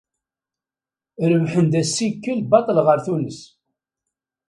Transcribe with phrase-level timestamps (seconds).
[1.31, 3.41] Rebḥen-d assikel baṭel ɣer Tunes.